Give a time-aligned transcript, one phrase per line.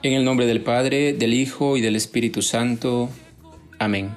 [0.00, 3.10] En el nombre del Padre, del Hijo y del Espíritu Santo.
[3.80, 4.10] Amén.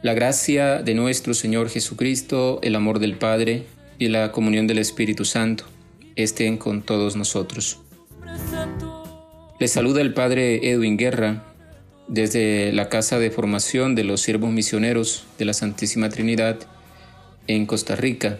[0.00, 3.64] La gracia de nuestro Señor Jesucristo, el amor del Padre
[3.98, 5.64] y la comunión del Espíritu Santo
[6.14, 7.80] estén con todos nosotros.
[9.58, 11.44] Les saluda el Padre Edwin Guerra
[12.06, 16.60] desde la Casa de Formación de los Siervos Misioneros de la Santísima Trinidad
[17.48, 18.38] en Costa Rica.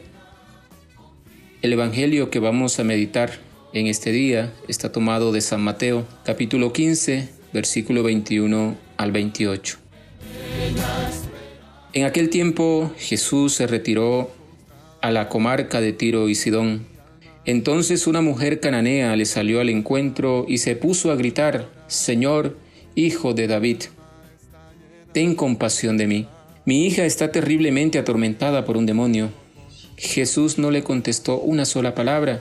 [1.60, 6.72] El Evangelio que vamos a meditar en este día está tomado de San Mateo, capítulo
[6.72, 9.78] 15, versículo 21 al 28.
[11.92, 14.30] En aquel tiempo Jesús se retiró
[15.00, 16.86] a la comarca de Tiro y Sidón.
[17.44, 22.56] Entonces una mujer cananea le salió al encuentro y se puso a gritar, Señor,
[22.94, 23.82] hijo de David,
[25.12, 26.26] ten compasión de mí.
[26.64, 29.30] Mi hija está terriblemente atormentada por un demonio.
[29.96, 32.40] Jesús no le contestó una sola palabra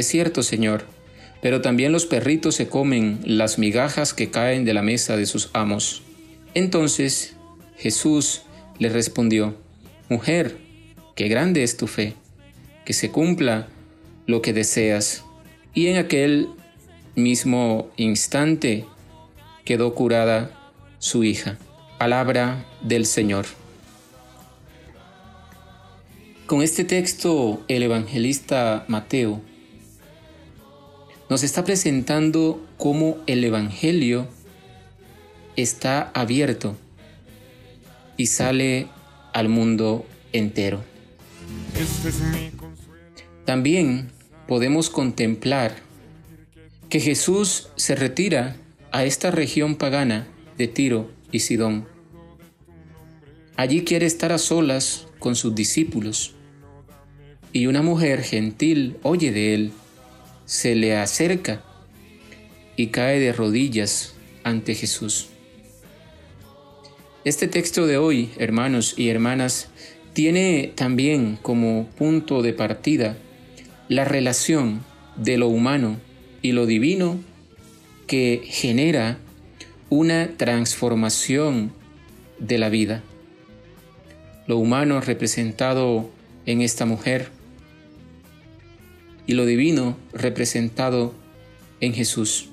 [0.00, 0.84] es cierto, Señor,
[1.40, 5.50] pero también los perritos se comen las migajas que caen de la mesa de sus
[5.52, 6.02] amos.
[6.54, 7.34] Entonces
[7.78, 8.42] Jesús
[8.78, 9.56] le respondió,
[10.08, 10.58] Mujer,
[11.14, 12.14] qué grande es tu fe,
[12.84, 13.68] que se cumpla
[14.26, 15.24] lo que deseas.
[15.74, 16.48] Y en aquel
[17.14, 18.84] mismo instante
[19.64, 20.50] quedó curada
[20.98, 21.58] su hija.
[21.98, 23.46] Palabra del Señor.
[26.46, 29.40] Con este texto el evangelista Mateo
[31.28, 34.28] nos está presentando cómo el Evangelio
[35.56, 36.76] está abierto
[38.16, 38.88] y sale
[39.32, 40.82] al mundo entero.
[43.44, 44.08] También
[44.46, 45.76] podemos contemplar
[46.88, 48.56] que Jesús se retira
[48.92, 50.26] a esta región pagana
[50.56, 51.86] de Tiro y Sidón.
[53.56, 56.34] Allí quiere estar a solas con sus discípulos
[57.52, 59.72] y una mujer gentil oye de él
[60.46, 61.62] se le acerca
[62.76, 64.14] y cae de rodillas
[64.44, 65.28] ante Jesús.
[67.24, 69.68] Este texto de hoy, hermanos y hermanas,
[70.12, 73.16] tiene también como punto de partida
[73.88, 74.84] la relación
[75.16, 75.98] de lo humano
[76.42, 77.18] y lo divino
[78.06, 79.18] que genera
[79.90, 81.72] una transformación
[82.38, 83.02] de la vida.
[84.46, 86.08] Lo humano representado
[86.46, 87.30] en esta mujer,
[89.26, 91.14] y lo divino representado
[91.80, 92.48] en Jesús.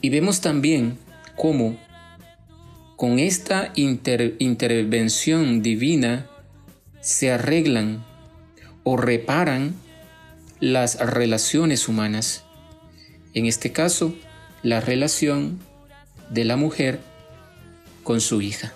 [0.00, 0.98] Y vemos también
[1.36, 1.78] cómo
[2.96, 6.30] con esta intervención divina
[7.00, 8.04] se arreglan
[8.82, 9.74] o reparan
[10.60, 12.44] las relaciones humanas.
[13.34, 14.14] En este caso,
[14.62, 15.58] la relación
[16.30, 17.00] de la mujer
[18.02, 18.72] con su hija.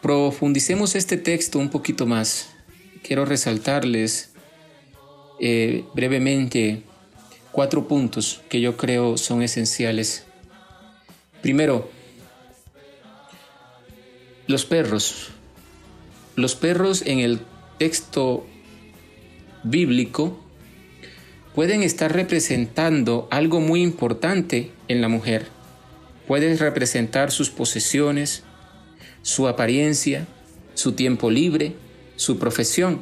[0.00, 2.51] Profundicemos este texto un poquito más
[3.02, 4.32] quiero resaltarles
[5.40, 6.82] eh, brevemente
[7.50, 10.24] cuatro puntos que yo creo son esenciales.
[11.42, 11.90] Primero,
[14.46, 15.28] los perros.
[16.36, 17.40] Los perros en el
[17.78, 18.46] texto
[19.64, 20.38] bíblico
[21.54, 25.48] pueden estar representando algo muy importante en la mujer.
[26.26, 28.44] Pueden representar sus posesiones,
[29.22, 30.26] su apariencia,
[30.74, 31.74] su tiempo libre,
[32.16, 33.00] su profesión.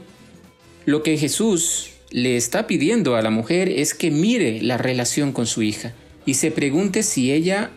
[0.86, 5.46] Lo que Jesús le está pidiendo a la mujer es que mire la relación con
[5.46, 5.94] su hija
[6.26, 7.70] y se pregunte si ella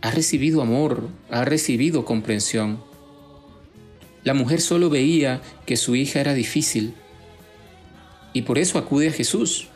[0.00, 2.82] ha recibido amor, ha recibido comprensión.
[4.24, 6.94] La mujer solo veía que su hija era difícil
[8.32, 9.68] y por eso acude a Jesús,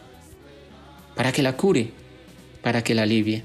[1.14, 1.92] para que la cure,
[2.62, 3.42] para que la alivie.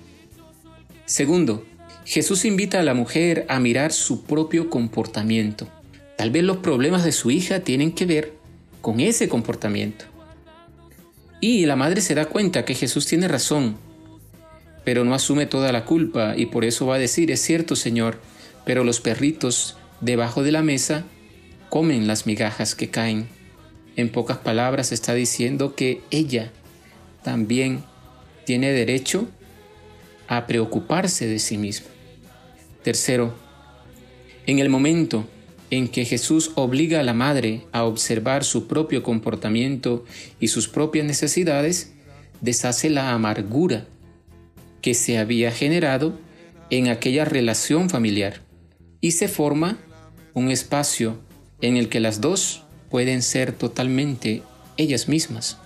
[1.06, 1.66] Segundo,
[2.06, 5.70] Jesús invita a la mujer a mirar su propio comportamiento.
[6.18, 8.34] Tal vez los problemas de su hija tienen que ver
[8.82, 10.06] con ese comportamiento.
[11.42, 13.78] Y la madre se da cuenta que Jesús tiene razón,
[14.84, 18.20] pero no asume toda la culpa y por eso va a decir, es cierto Señor,
[18.66, 21.04] pero los perritos debajo de la mesa
[21.70, 23.28] comen las migajas que caen.
[23.96, 26.52] En pocas palabras está diciendo que ella
[27.24, 27.84] también
[28.46, 29.28] tiene derecho
[30.28, 31.88] a preocuparse de sí misma.
[32.84, 33.34] Tercero,
[34.46, 35.28] en el momento
[35.72, 40.06] en que Jesús obliga a la madre a observar su propio comportamiento
[40.40, 41.94] y sus propias necesidades,
[42.42, 43.88] deshace la amargura
[44.82, 46.18] que se había generado
[46.70, 48.42] en aquella relación familiar
[49.02, 49.78] y se forma
[50.34, 51.20] un espacio
[51.62, 54.44] en el que las dos pueden ser totalmente
[54.78, 55.58] ellas mismas.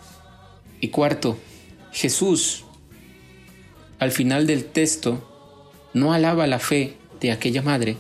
[0.80, 1.38] Y cuarto,
[1.92, 2.64] Jesús,
[3.98, 5.26] al final del texto,
[5.94, 7.98] no alaba la fe de aquella madre,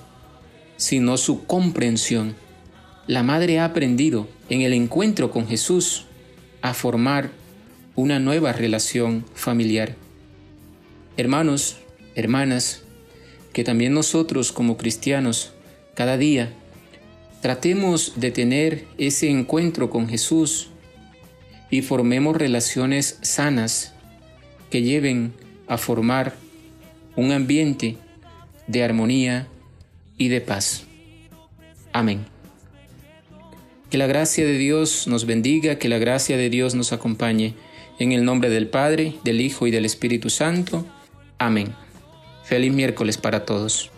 [0.79, 2.35] sino su comprensión.
[3.05, 6.05] La madre ha aprendido en el encuentro con Jesús
[6.61, 7.31] a formar
[7.95, 9.95] una nueva relación familiar.
[11.17, 11.77] Hermanos,
[12.15, 12.83] hermanas,
[13.51, 15.51] que también nosotros como cristianos
[15.95, 16.53] cada día
[17.41, 20.69] tratemos de tener ese encuentro con Jesús
[21.69, 23.93] y formemos relaciones sanas
[24.69, 25.33] que lleven
[25.67, 26.35] a formar
[27.17, 27.97] un ambiente
[28.67, 29.49] de armonía
[30.19, 30.83] y de paz.
[31.91, 32.27] Amén.
[33.89, 37.55] Que la gracia de Dios nos bendiga, que la gracia de Dios nos acompañe.
[37.97, 40.85] En el nombre del Padre, del Hijo y del Espíritu Santo.
[41.39, 41.73] Amén.
[42.43, 43.91] Feliz miércoles para todos.